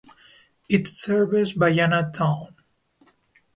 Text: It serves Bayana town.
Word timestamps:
It 0.67 0.87
serves 0.87 1.53
Bayana 1.53 2.11
town. 2.11 2.55